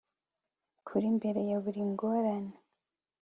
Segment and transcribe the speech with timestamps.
[0.85, 2.55] kuri mbere ya buri ngorane